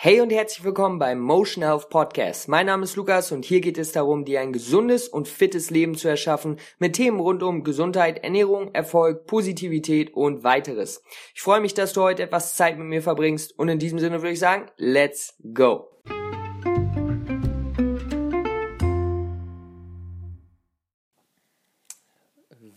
[0.00, 2.46] Hey und herzlich willkommen beim Motion Health Podcast.
[2.46, 5.96] Mein Name ist Lukas und hier geht es darum, dir ein gesundes und fittes Leben
[5.96, 11.02] zu erschaffen mit Themen rund um Gesundheit, Ernährung, Erfolg, Positivität und weiteres.
[11.34, 14.22] Ich freue mich, dass du heute etwas Zeit mit mir verbringst und in diesem Sinne
[14.22, 15.90] würde ich sagen, let's go.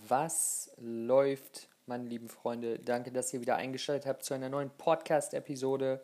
[0.07, 2.79] Was läuft, meine lieben Freunde?
[2.79, 6.01] Danke, dass ihr wieder eingeschaltet habt zu einer neuen Podcast-Episode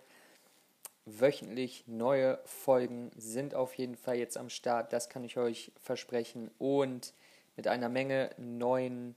[1.07, 4.91] wöchentlich neue Folgen sind auf jeden Fall jetzt am Start.
[4.91, 6.51] Das kann ich euch versprechen.
[6.59, 7.13] Und
[7.55, 9.15] mit einer Menge neuen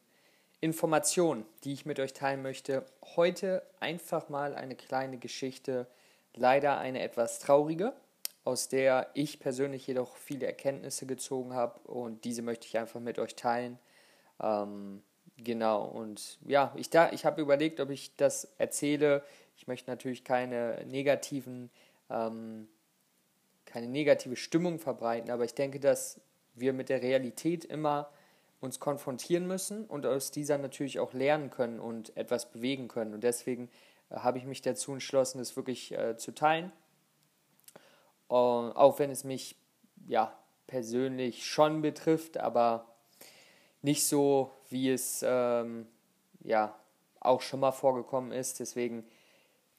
[0.61, 2.87] Informationen, die ich mit euch teilen möchte.
[3.17, 5.87] Heute einfach mal eine kleine Geschichte,
[6.34, 7.93] leider eine etwas traurige,
[8.45, 13.19] aus der ich persönlich jedoch viele Erkenntnisse gezogen habe und diese möchte ich einfach mit
[13.19, 13.79] euch teilen.
[14.41, 15.03] Ähm,
[15.37, 19.23] genau, und ja, ich, ich habe überlegt, ob ich das erzähle
[19.60, 21.69] ich möchte natürlich keine negativen,
[22.09, 22.66] ähm,
[23.66, 26.19] keine negative Stimmung verbreiten, aber ich denke, dass
[26.55, 28.11] wir mit der Realität immer
[28.61, 33.12] uns konfrontieren müssen und aus dieser natürlich auch lernen können und etwas bewegen können.
[33.12, 33.69] Und deswegen
[34.08, 36.72] äh, habe ich mich dazu entschlossen, das wirklich äh, zu teilen.
[38.30, 39.56] Uh, auch wenn es mich
[40.06, 40.33] ja
[40.69, 42.86] persönlich schon betrifft, aber
[43.83, 45.86] nicht so, wie es ähm,
[46.45, 46.78] ja
[47.19, 48.61] auch schon mal vorgekommen ist.
[48.61, 49.05] Deswegen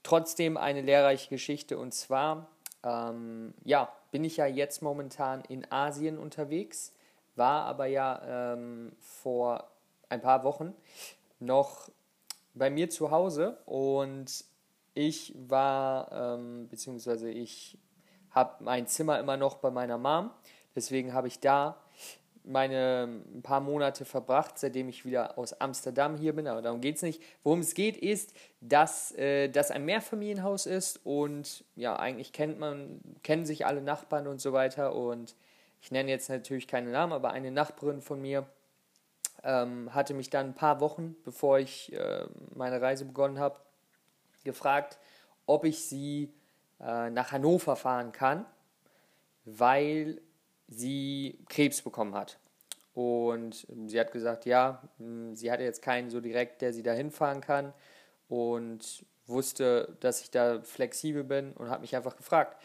[0.03, 1.77] trotzdem eine lehrreiche Geschichte.
[1.77, 2.47] Und zwar,
[2.83, 6.93] ähm, ja, bin ich ja jetzt momentan in Asien unterwegs,
[7.35, 9.69] war aber ja ähm, vor
[10.09, 10.73] ein paar Wochen
[11.39, 11.89] noch
[12.53, 13.57] bei mir zu Hause.
[13.65, 14.43] Und
[14.93, 17.77] ich war, ähm, beziehungsweise ich
[18.31, 20.31] habe mein Zimmer immer noch bei meiner Mom,
[20.75, 21.77] deswegen habe ich da
[22.43, 26.95] meine ein paar Monate verbracht, seitdem ich wieder aus Amsterdam hier bin, aber darum geht
[26.95, 27.21] es nicht.
[27.43, 32.99] Worum es geht, ist, dass äh, das ein Mehrfamilienhaus ist und ja, eigentlich kennt man,
[33.23, 35.35] kennen sich alle Nachbarn und so weiter und
[35.81, 38.45] ich nenne jetzt natürlich keine Namen, aber eine Nachbarin von mir
[39.43, 43.57] ähm, hatte mich dann ein paar Wochen, bevor ich äh, meine Reise begonnen habe,
[44.43, 44.99] gefragt,
[45.45, 46.33] ob ich sie
[46.79, 48.45] äh, nach Hannover fahren kann,
[49.45, 50.21] weil
[50.71, 52.39] sie Krebs bekommen hat.
[52.93, 56.93] Und sie hat gesagt, ja, hm, sie hatte jetzt keinen so direkt, der sie da
[56.93, 57.73] hinfahren kann
[58.27, 62.61] und wusste, dass ich da flexibel bin und hat mich einfach gefragt.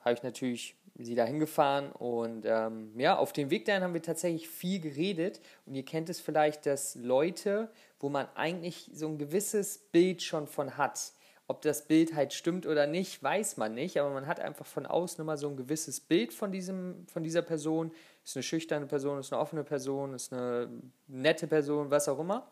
[0.00, 4.02] Habe ich natürlich sie da hingefahren und ähm, ja, auf dem Weg dahin haben wir
[4.02, 9.18] tatsächlich viel geredet und ihr kennt es vielleicht, dass Leute, wo man eigentlich so ein
[9.18, 11.12] gewisses Bild schon von hat,
[11.50, 14.86] ob das Bild halt stimmt oder nicht, weiß man nicht, aber man hat einfach von
[14.86, 17.90] außen immer so ein gewisses Bild von, diesem, von dieser Person.
[18.24, 20.70] Ist eine schüchterne Person, ist eine offene Person, ist eine
[21.08, 22.46] nette Person, was auch immer.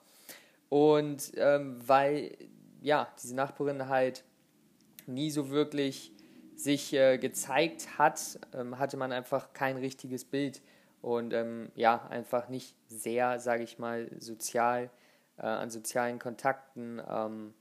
[0.68, 2.36] Und ähm, weil,
[2.82, 4.24] ja, diese Nachbarin halt
[5.06, 6.12] nie so wirklich
[6.56, 10.60] sich äh, gezeigt hat, ähm, hatte man einfach kein richtiges Bild
[11.02, 14.90] und ähm, ja, einfach nicht sehr, sage ich mal, sozial,
[15.36, 17.54] äh, an sozialen Kontakten ähm,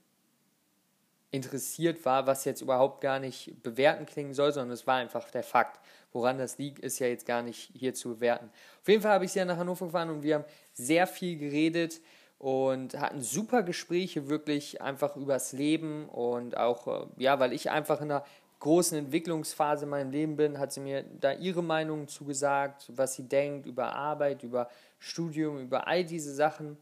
[1.30, 5.42] interessiert war, was jetzt überhaupt gar nicht bewerten klingen soll, sondern es war einfach der
[5.42, 5.80] Fakt.
[6.12, 8.50] Woran das liegt, ist ja jetzt gar nicht hier zu bewerten.
[8.80, 11.38] Auf jeden Fall habe ich sie ja nach Hannover gefahren und wir haben sehr viel
[11.38, 12.00] geredet
[12.38, 18.00] und hatten super Gespräche wirklich einfach übers Leben und auch, äh, ja, weil ich einfach
[18.00, 18.24] in einer
[18.60, 23.28] großen Entwicklungsphase in meinem Leben bin, hat sie mir da ihre Meinung zugesagt, was sie
[23.28, 24.68] denkt über Arbeit, über
[24.98, 26.76] Studium, über all diese Sachen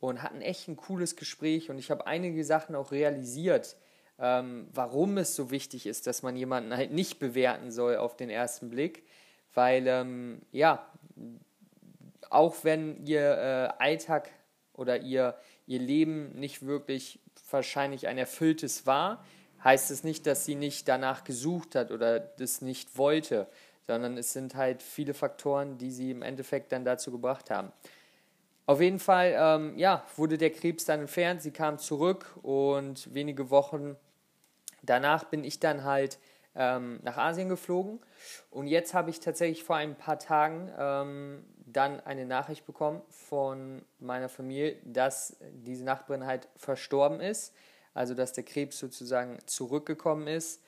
[0.00, 3.76] und hatten echt ein cooles Gespräch und ich habe einige Sachen auch realisiert,
[4.22, 8.30] ähm, warum es so wichtig ist, dass man jemanden halt nicht bewerten soll auf den
[8.30, 9.02] ersten Blick,
[9.52, 10.86] weil ähm, ja,
[12.30, 14.30] auch wenn ihr äh, Alltag
[14.74, 17.18] oder ihr, ihr Leben nicht wirklich
[17.50, 19.24] wahrscheinlich ein erfülltes war,
[19.64, 23.48] heißt es nicht, dass sie nicht danach gesucht hat oder das nicht wollte,
[23.88, 27.72] sondern es sind halt viele Faktoren, die sie im Endeffekt dann dazu gebracht haben.
[28.66, 33.50] Auf jeden Fall, ähm, ja, wurde der Krebs dann entfernt, sie kam zurück und wenige
[33.50, 33.96] Wochen
[34.82, 36.18] danach bin ich dann halt
[36.54, 38.00] ähm, nach Asien geflogen
[38.50, 43.82] und jetzt habe ich tatsächlich vor ein paar Tagen ähm, dann eine Nachricht bekommen von
[43.98, 47.54] meiner Familie, dass diese Nachbarin halt verstorben ist,
[47.94, 50.62] also dass der Krebs sozusagen zurückgekommen ist.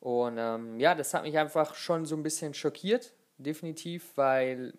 [0.00, 4.74] Und ähm, ja, das hat mich einfach schon so ein bisschen schockiert, definitiv, weil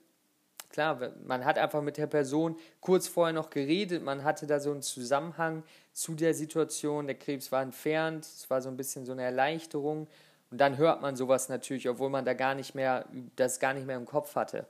[0.72, 4.72] klar, man hat einfach mit der Person kurz vorher noch geredet, man hatte da so
[4.72, 5.64] einen Zusammenhang
[5.94, 10.08] zu der Situation, der Krebs war entfernt, es war so ein bisschen so eine Erleichterung
[10.50, 13.88] und dann hört man sowas natürlich, obwohl man da gar nicht mehr, das gar nicht
[13.88, 14.66] mehr im Kopf hatte.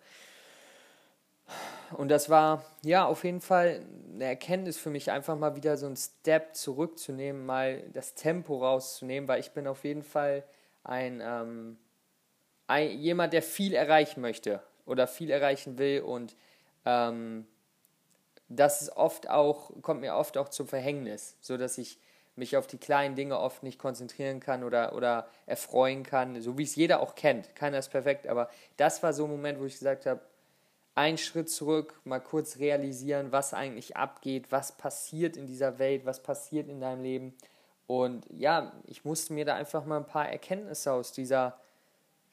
[1.94, 3.82] Und das war ja auf jeden Fall
[4.14, 9.28] eine Erkenntnis für mich, einfach mal wieder so einen Step zurückzunehmen, mal das Tempo rauszunehmen,
[9.28, 10.44] weil ich bin auf jeden Fall
[10.84, 11.78] ein, ähm,
[12.68, 16.36] ein jemand, der viel erreichen möchte oder viel erreichen will und
[16.86, 17.46] ähm,
[18.50, 22.00] das ist oft auch, kommt mir oft auch zum Verhängnis, so dass ich
[22.36, 26.64] mich auf die kleinen Dinge oft nicht konzentrieren kann oder, oder erfreuen kann, so wie
[26.64, 27.56] es jeder auch kennt.
[27.56, 30.22] Keiner ist perfekt, aber das war so ein Moment, wo ich gesagt habe,
[30.96, 36.22] einen Schritt zurück, mal kurz realisieren, was eigentlich abgeht, was passiert in dieser Welt, was
[36.22, 37.34] passiert in deinem Leben.
[37.88, 41.58] Und ja, ich musste mir da einfach mal ein paar Erkenntnisse aus dieser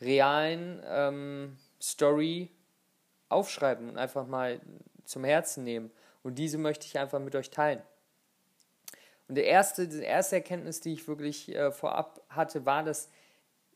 [0.00, 2.50] realen ähm, Story
[3.28, 4.60] aufschreiben und einfach mal
[5.04, 5.90] zum Herzen nehmen.
[6.22, 7.82] Und diese möchte ich einfach mit euch teilen.
[9.28, 13.08] Und der erste, die erste Erkenntnis, die ich wirklich äh, vorab hatte, war, dass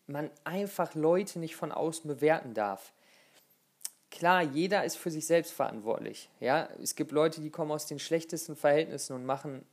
[0.06, 2.92] man einfach Leute nicht von außen bewerten darf.
[4.10, 6.28] Klar, jeder ist für sich selbst verantwortlich.
[6.40, 6.68] Ja?
[6.82, 9.64] Es gibt Leute, die kommen aus den schlechtesten Verhältnissen und machen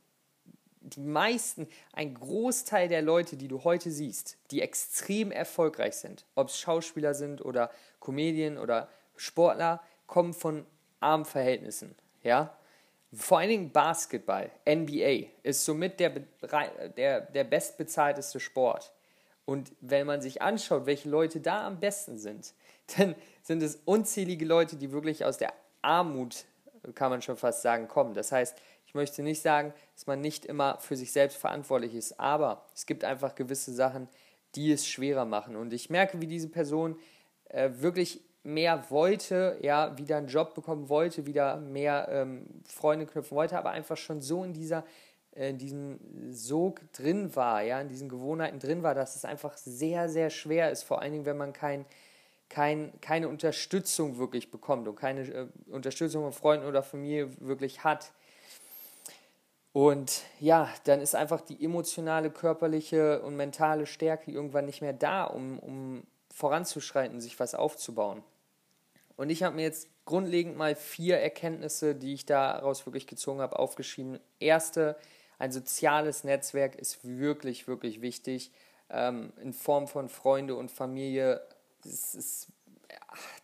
[0.80, 6.48] die meisten, ein Großteil der Leute, die du heute siehst, die extrem erfolgreich sind, ob
[6.48, 10.66] es Schauspieler sind oder Comedien oder Sportler, kommen von
[11.00, 11.94] armen Verhältnissen.
[12.22, 12.56] Ja?
[13.12, 16.10] Vor allen Dingen Basketball, NBA, ist somit der,
[16.96, 18.92] der, der bestbezahlteste Sport.
[19.44, 22.54] Und wenn man sich anschaut, welche Leute da am besten sind,
[22.96, 25.52] dann sind es unzählige Leute, die wirklich aus der
[25.82, 26.44] Armut,
[26.94, 28.14] kann man schon fast sagen, kommen.
[28.14, 28.56] Das heißt,
[28.90, 32.86] ich möchte nicht sagen, dass man nicht immer für sich selbst verantwortlich ist, aber es
[32.86, 34.08] gibt einfach gewisse Sachen,
[34.56, 35.54] die es schwerer machen.
[35.54, 36.98] Und ich merke, wie diese Person
[37.50, 43.36] äh, wirklich mehr wollte, ja, wieder einen Job bekommen wollte, wieder mehr ähm, Freunde knüpfen
[43.36, 44.84] wollte, aber einfach schon so in dieser
[45.36, 46.00] äh, in diesem
[46.32, 50.72] Sog drin war, ja, in diesen Gewohnheiten drin war, dass es einfach sehr, sehr schwer
[50.72, 51.86] ist, vor allen Dingen, wenn man kein,
[52.48, 58.10] kein, keine Unterstützung wirklich bekommt und keine äh, Unterstützung von Freunden oder Familie wirklich hat.
[59.72, 65.24] Und ja, dann ist einfach die emotionale, körperliche und mentale Stärke irgendwann nicht mehr da,
[65.24, 66.02] um, um
[66.32, 68.22] voranzuschreiten, sich was aufzubauen.
[69.16, 73.58] Und ich habe mir jetzt grundlegend mal vier Erkenntnisse, die ich daraus wirklich gezogen habe,
[73.58, 74.18] aufgeschrieben.
[74.40, 74.96] Erste,
[75.38, 78.50] ein soziales Netzwerk ist wirklich, wirklich wichtig
[78.88, 81.40] ähm, in Form von Freunde und Familie.
[81.84, 82.48] Das ist,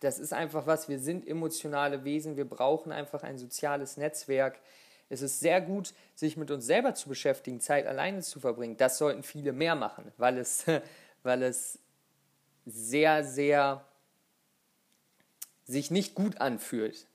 [0.01, 4.59] das ist einfach was, wir sind emotionale Wesen, wir brauchen einfach ein soziales Netzwerk.
[5.09, 8.77] Es ist sehr gut, sich mit uns selber zu beschäftigen, Zeit alleine zu verbringen.
[8.77, 10.65] Das sollten viele mehr machen, weil es,
[11.23, 11.79] weil es
[12.65, 13.85] sehr, sehr
[15.65, 17.07] sich nicht gut anfühlt.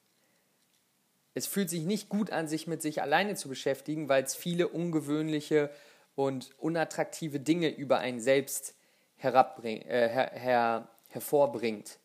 [1.34, 4.68] Es fühlt sich nicht gut an, sich mit sich alleine zu beschäftigen, weil es viele
[4.68, 5.70] ungewöhnliche
[6.14, 8.74] und unattraktive Dinge über einen selbst
[9.16, 11.98] herabbring, äh, her, her, hervorbringt.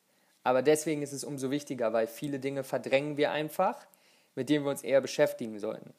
[0.43, 3.85] Aber deswegen ist es umso wichtiger, weil viele Dinge verdrängen wir einfach,
[4.37, 5.95] mit denen wir uns eher beschäftigen sollten.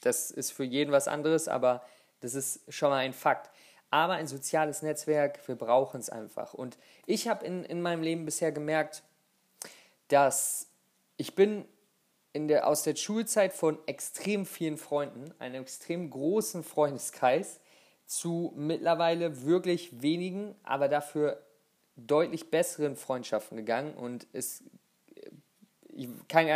[0.00, 1.82] Das ist für jeden was anderes, aber
[2.20, 3.50] das ist schon mal ein Fakt.
[3.88, 6.52] Aber ein soziales Netzwerk, wir brauchen es einfach.
[6.52, 9.02] Und ich habe in, in meinem Leben bisher gemerkt,
[10.08, 10.68] dass
[11.16, 11.64] ich bin
[12.34, 17.60] in der, aus der Schulzeit von extrem vielen Freunden, einem extrem großen Freundeskreis,
[18.04, 21.42] zu mittlerweile wirklich wenigen, aber dafür
[21.96, 23.94] deutlich besseren Freundschaften gegangen.
[23.94, 24.62] Und es,
[25.88, 26.46] ich kann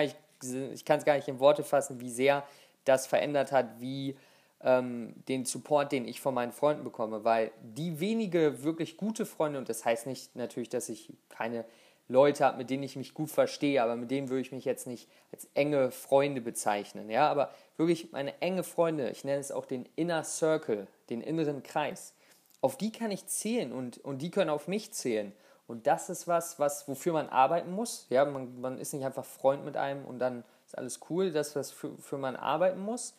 [0.42, 2.44] es gar nicht in Worte fassen, wie sehr
[2.84, 4.16] das verändert hat, wie
[4.62, 9.58] ähm, den Support, den ich von meinen Freunden bekomme, weil die wenige wirklich gute Freunde,
[9.58, 11.64] und das heißt nicht natürlich, dass ich keine
[12.08, 14.86] Leute habe, mit denen ich mich gut verstehe, aber mit denen würde ich mich jetzt
[14.86, 17.10] nicht als enge Freunde bezeichnen.
[17.10, 21.62] Ja, aber wirklich meine enge Freunde, ich nenne es auch den Inner Circle, den inneren
[21.62, 22.14] Kreis,
[22.60, 25.32] auf die kann ich zählen und, und die können auf mich zählen.
[25.72, 28.06] Und das ist was, was wofür man arbeiten muss.
[28.10, 31.32] Ja, man, man ist nicht einfach Freund mit einem und dann ist alles cool.
[31.32, 33.14] Das, was für, für man arbeiten muss.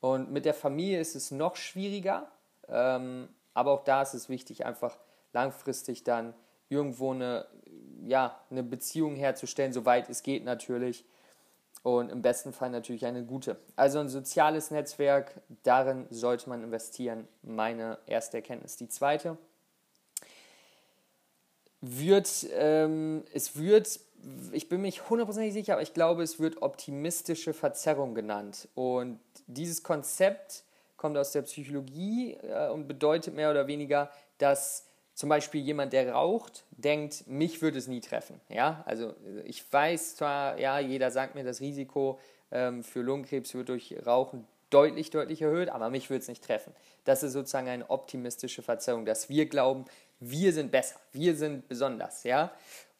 [0.00, 2.26] Und mit der Familie ist es noch schwieriger.
[2.68, 4.96] Ähm, aber auch da ist es wichtig, einfach
[5.32, 6.32] langfristig dann
[6.70, 7.46] irgendwo eine
[8.06, 11.04] ja, eine Beziehung herzustellen, soweit es geht natürlich.
[11.82, 13.56] Und im besten Fall natürlich eine gute.
[13.76, 17.26] Also ein soziales Netzwerk, darin sollte man investieren.
[17.42, 18.76] Meine erste Erkenntnis.
[18.76, 19.38] Die zweite
[21.80, 24.00] wird, ähm, es wird,
[24.52, 28.68] ich bin mich hundertprozentig sicher, aber ich glaube, es wird optimistische Verzerrung genannt.
[28.74, 30.64] Und dieses Konzept
[30.96, 36.12] kommt aus der Psychologie äh, und bedeutet mehr oder weniger, dass zum Beispiel jemand, der
[36.12, 38.40] raucht, denkt, mich würde es nie treffen.
[38.48, 42.18] Ja, also ich weiß zwar, ja, jeder sagt mir, das Risiko
[42.50, 46.72] ähm, für Lungenkrebs wird durch Rauchen deutlich, deutlich erhöht, aber mich würde es nicht treffen.
[47.04, 49.84] Das ist sozusagen eine optimistische Verzerrung, dass wir glauben,
[50.20, 52.52] wir sind besser, wir sind besonders, ja.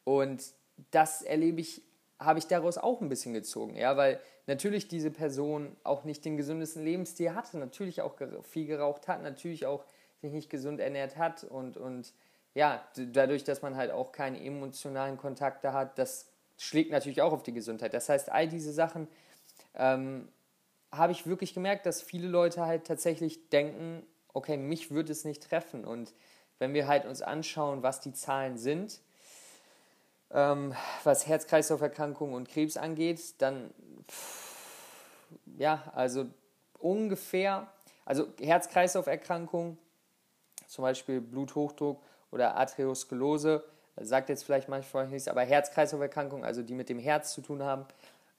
[0.03, 0.43] Und
[0.91, 1.81] das erlebe ich,
[2.19, 6.37] habe ich daraus auch ein bisschen gezogen, ja, weil natürlich diese Person auch nicht den
[6.37, 9.85] gesündesten Lebensstil hatte, natürlich auch viel geraucht hat, natürlich auch
[10.21, 12.13] sich nicht gesund ernährt hat und, und
[12.53, 17.43] ja, dadurch, dass man halt auch keine emotionalen Kontakte hat, das schlägt natürlich auch auf
[17.43, 17.93] die Gesundheit.
[17.93, 19.07] Das heißt, all diese Sachen
[19.73, 20.27] ähm,
[20.91, 25.43] habe ich wirklich gemerkt, dass viele Leute halt tatsächlich denken, okay, mich würde es nicht
[25.43, 25.85] treffen.
[25.85, 26.13] Und
[26.61, 28.99] wenn wir halt uns anschauen, was die Zahlen sind,
[30.29, 33.71] ähm, was Herz-Kreislauf-Erkrankungen und Krebs angeht, dann
[35.57, 36.27] ja, also
[36.77, 37.67] ungefähr,
[38.05, 39.79] also Herz-Kreislauf-Erkrankungen,
[40.67, 41.99] zum Beispiel Bluthochdruck
[42.29, 43.63] oder Arteriosklerose,
[43.99, 47.85] sagt jetzt vielleicht manchmal nichts, aber Herz-Kreislauf-Erkrankungen, also die mit dem Herz zu tun haben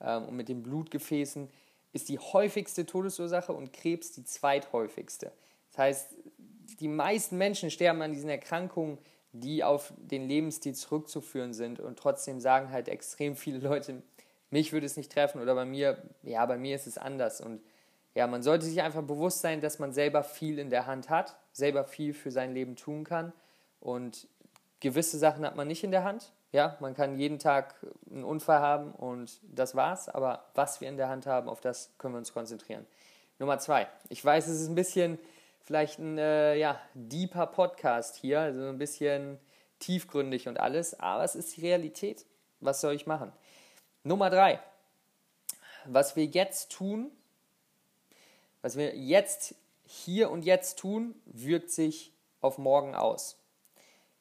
[0.00, 1.50] ähm, und mit den Blutgefäßen,
[1.92, 5.32] ist die häufigste Todesursache und Krebs die zweithäufigste.
[5.72, 6.14] Das heißt,
[6.80, 8.98] die meisten Menschen sterben an diesen Erkrankungen,
[9.32, 14.02] die auf den Lebensstil zurückzuführen sind und trotzdem sagen halt extrem viele Leute,
[14.50, 17.62] mich würde es nicht treffen oder bei mir, ja, bei mir ist es anders und
[18.14, 21.38] ja, man sollte sich einfach bewusst sein, dass man selber viel in der Hand hat,
[21.52, 23.32] selber viel für sein Leben tun kann
[23.80, 24.28] und
[24.80, 26.32] gewisse Sachen hat man nicht in der Hand.
[26.52, 27.74] Ja, man kann jeden Tag
[28.10, 31.94] einen Unfall haben und das war's, aber was wir in der Hand haben, auf das
[31.96, 32.84] können wir uns konzentrieren.
[33.38, 33.88] Nummer zwei.
[34.10, 35.18] Ich weiß, es ist ein bisschen
[35.64, 39.38] vielleicht ein äh, ja, deeper Podcast hier, also ein bisschen
[39.78, 42.24] tiefgründig und alles, aber es ist die Realität.
[42.60, 43.32] Was soll ich machen?
[44.04, 44.60] Nummer drei.
[45.84, 47.10] Was wir jetzt tun,
[48.60, 49.54] was wir jetzt
[49.84, 53.36] hier und jetzt tun, wirkt sich auf morgen aus.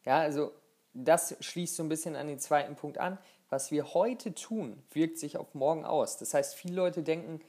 [0.06, 0.52] Ja, also
[0.94, 3.18] das schließt so ein bisschen an den zweiten Punkt an.
[3.50, 6.18] Was wir heute tun, wirkt sich auf morgen aus.
[6.18, 7.42] Das heißt, viele Leute denken,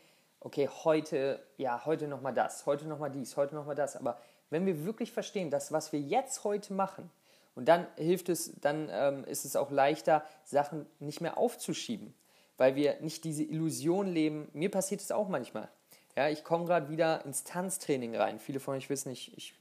[0.44, 3.96] okay, heute, ja, heute nochmal das, heute nochmal dies, heute nochmal das.
[3.96, 4.18] Aber
[4.50, 7.11] wenn wir wirklich verstehen, dass was wir jetzt heute machen,
[7.54, 12.14] und dann hilft es, dann ähm, ist es auch leichter, Sachen nicht mehr aufzuschieben,
[12.56, 14.49] weil wir nicht diese Illusion leben.
[14.54, 15.68] Mir passiert es auch manchmal.
[16.16, 18.38] Ja, ich komme gerade wieder ins Tanztraining rein.
[18.38, 19.54] Viele von euch wissen, ich, ich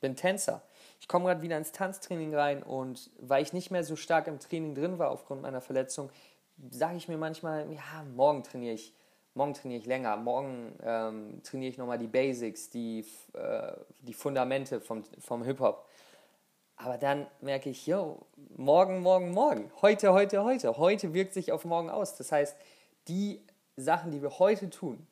[0.00, 0.62] bin Tänzer.
[1.00, 4.38] Ich komme gerade wieder ins Tanztraining rein und weil ich nicht mehr so stark im
[4.38, 6.10] Training drin war aufgrund meiner Verletzung,
[6.70, 8.94] sage ich mir manchmal, ja, morgen trainiere ich
[9.34, 14.80] morgen trainiere ich länger, morgen ähm, trainiere ich nochmal die Basics, die, äh, die Fundamente
[14.80, 15.88] vom, vom Hip-Hop.
[16.76, 18.26] Aber dann merke ich, yo,
[18.56, 22.16] morgen, morgen, morgen, heute, heute, heute, heute wirkt sich auf morgen aus.
[22.16, 22.56] Das heißt,
[23.08, 23.40] die
[23.76, 25.06] Sachen, die wir heute tun,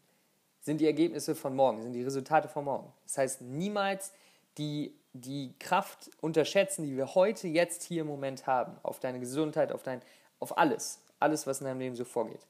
[0.60, 2.92] sind die Ergebnisse von morgen, sind die Resultate von morgen.
[3.04, 4.12] Das heißt, niemals
[4.58, 9.72] die, die Kraft unterschätzen, die wir heute, jetzt, hier im Moment haben, auf deine Gesundheit,
[9.72, 10.00] auf, dein,
[10.38, 12.46] auf alles, alles, was in deinem Leben so vorgeht.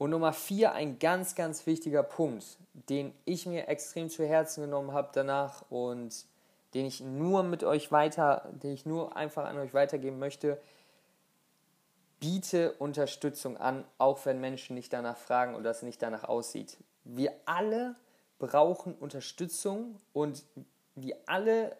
[0.00, 4.94] Und Nummer vier, ein ganz, ganz wichtiger Punkt, den ich mir extrem zu Herzen genommen
[4.94, 6.24] habe danach und
[6.72, 10.58] den ich nur mit euch weiter, den ich nur einfach an euch weitergeben möchte.
[12.18, 16.78] Biete Unterstützung an, auch wenn Menschen nicht danach fragen oder es nicht danach aussieht.
[17.04, 17.94] Wir alle
[18.38, 20.44] brauchen Unterstützung und
[20.94, 21.76] wir alle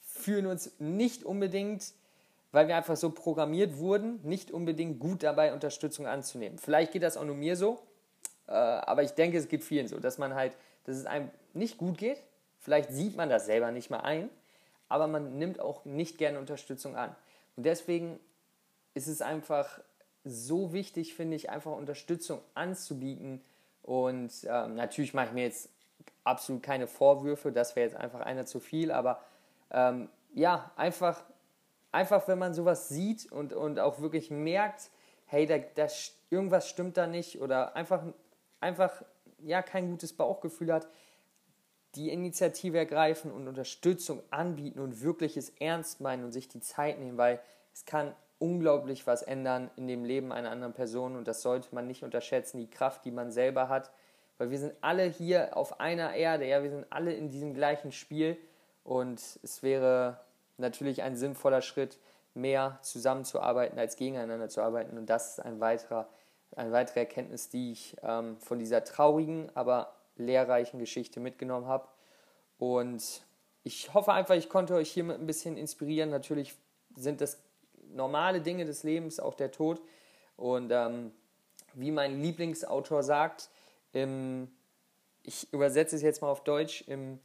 [0.00, 1.92] fühlen uns nicht unbedingt
[2.52, 6.58] weil wir einfach so programmiert wurden, nicht unbedingt gut dabei, Unterstützung anzunehmen.
[6.58, 7.82] Vielleicht geht das auch nur mir so,
[8.46, 11.78] äh, aber ich denke, es geht vielen so, dass man halt, dass es einem nicht
[11.78, 12.22] gut geht.
[12.60, 14.28] Vielleicht sieht man das selber nicht mal ein,
[14.88, 17.14] aber man nimmt auch nicht gerne Unterstützung an.
[17.56, 18.20] Und deswegen
[18.94, 19.80] ist es einfach
[20.24, 23.42] so wichtig, finde ich, einfach Unterstützung anzubieten.
[23.82, 25.70] Und ähm, natürlich mache ich mir jetzt
[26.24, 29.20] absolut keine Vorwürfe, das wäre jetzt einfach einer zu viel, aber
[29.70, 31.22] ähm, ja, einfach
[31.92, 34.90] einfach, wenn man sowas sieht und, und auch wirklich merkt,
[35.26, 35.86] hey, da, da,
[36.30, 38.02] irgendwas stimmt da nicht oder einfach,
[38.60, 39.02] einfach
[39.38, 40.88] ja, kein gutes Bauchgefühl hat,
[41.94, 46.98] die Initiative ergreifen und Unterstützung anbieten und wirklich es ernst meinen und sich die Zeit
[46.98, 47.40] nehmen, weil
[47.74, 51.86] es kann unglaublich was ändern in dem Leben einer anderen Person und das sollte man
[51.86, 53.92] nicht unterschätzen, die Kraft, die man selber hat,
[54.38, 57.92] weil wir sind alle hier auf einer Erde, ja, wir sind alle in diesem gleichen
[57.92, 58.38] Spiel
[58.84, 60.18] und es wäre
[60.62, 61.98] natürlich ein sinnvoller Schritt,
[62.34, 64.96] mehr zusammenzuarbeiten als gegeneinander zu arbeiten.
[64.96, 66.08] Und das ist ein weiterer,
[66.56, 71.88] eine weitere Erkenntnis, die ich ähm, von dieser traurigen, aber lehrreichen Geschichte mitgenommen habe.
[72.58, 73.22] Und
[73.64, 76.10] ich hoffe einfach, ich konnte euch hiermit ein bisschen inspirieren.
[76.10, 76.54] Natürlich
[76.96, 77.42] sind das
[77.88, 79.82] normale Dinge des Lebens, auch der Tod.
[80.36, 81.12] Und ähm,
[81.74, 83.50] wie mein Lieblingsautor sagt,
[83.92, 84.50] im,
[85.22, 87.20] ich übersetze es jetzt mal auf Deutsch, im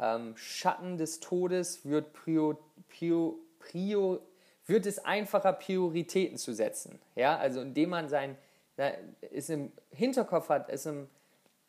[0.00, 4.20] ähm, Schatten des Todes wird, Prior, Prior, Prior,
[4.66, 6.98] wird es einfacher, Prioritäten zu setzen.
[7.14, 7.36] Ja?
[7.36, 8.36] Also indem man sein,
[9.32, 11.08] es im Hinterkopf hat, es im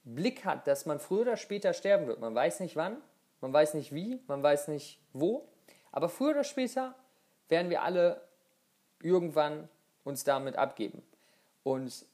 [0.03, 2.19] Blick hat, dass man früher oder später sterben wird.
[2.19, 2.97] Man weiß nicht wann,
[3.41, 5.47] man weiß nicht wie, man weiß nicht wo,
[5.91, 6.95] aber früher oder später
[7.49, 8.21] werden wir alle
[9.03, 9.67] irgendwann
[10.03, 11.03] uns damit abgeben.
[11.63, 12.05] Und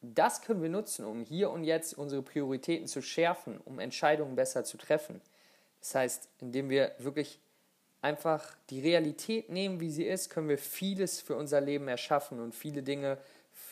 [0.00, 4.64] das können wir nutzen, um hier und jetzt unsere Prioritäten zu schärfen, um Entscheidungen besser
[4.64, 5.20] zu treffen.
[5.82, 7.38] Das heißt, indem wir wirklich
[8.00, 12.54] einfach die Realität nehmen, wie sie ist, können wir vieles für unser Leben erschaffen und
[12.54, 13.18] viele Dinge,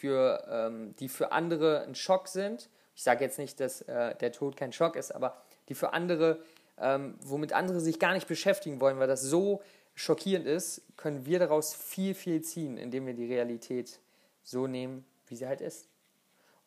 [0.01, 2.71] für, ähm, die für andere ein Schock sind.
[2.95, 6.43] Ich sage jetzt nicht, dass äh, der Tod kein Schock ist, aber die für andere,
[6.79, 9.63] ähm, womit andere sich gar nicht beschäftigen wollen, weil das so
[9.95, 14.01] schockierend ist, können wir daraus viel, viel ziehen, indem wir die Realität
[14.43, 15.90] so nehmen, wie sie halt ist.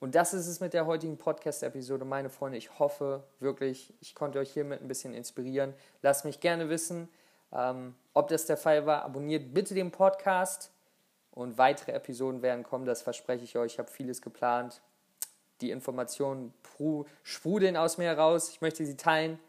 [0.03, 2.57] Und das ist es mit der heutigen Podcast-Episode, meine Freunde.
[2.57, 5.73] Ich hoffe wirklich, ich konnte euch hiermit ein bisschen inspirieren.
[6.01, 7.07] Lasst mich gerne wissen,
[7.53, 9.05] ähm, ob das der Fall war.
[9.05, 10.71] Abonniert bitte den Podcast
[11.31, 13.75] und weitere Episoden werden kommen, das verspreche ich euch.
[13.75, 14.81] Ich habe vieles geplant.
[15.61, 16.53] Die Informationen
[17.23, 18.49] sprudeln aus mir heraus.
[18.49, 19.39] Ich möchte sie teilen.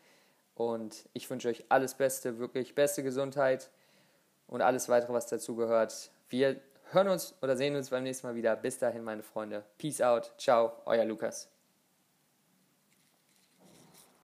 [0.55, 3.71] Und ich wünsche euch alles Beste, wirklich beste Gesundheit
[4.47, 6.13] und alles weitere, was dazu gehört.
[6.29, 6.61] Wir
[6.95, 8.57] hören uns oder sehen uns beim nächsten Mal wieder.
[8.57, 9.65] Bis dahin, meine Freunde.
[9.79, 10.33] Peace out.
[10.39, 11.54] Ciao, euer Lukas.